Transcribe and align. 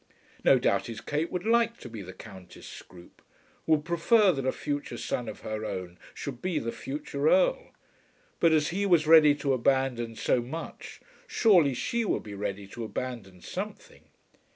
No 0.43 0.57
doubt 0.57 0.87
his 0.87 0.99
Kate 0.99 1.31
would 1.31 1.45
like 1.45 1.77
to 1.77 1.87
be 1.87 2.01
the 2.01 2.11
Countess 2.11 2.65
Scroope, 2.65 3.21
would 3.67 3.85
prefer 3.85 4.31
that 4.31 4.47
a 4.47 4.51
future 4.51 4.97
son 4.97 5.29
of 5.29 5.41
her 5.41 5.63
own 5.63 5.99
should 6.15 6.41
be 6.41 6.57
the 6.57 6.71
future 6.71 7.29
Earl. 7.29 7.69
But 8.39 8.51
as 8.51 8.69
he 8.69 8.87
was 8.87 9.05
ready 9.05 9.35
to 9.35 9.53
abandon 9.53 10.15
so 10.15 10.41
much, 10.41 11.01
surely 11.27 11.75
she 11.75 12.03
would 12.03 12.23
be 12.23 12.33
ready 12.33 12.65
to 12.69 12.83
abandon 12.83 13.41
something. 13.41 14.05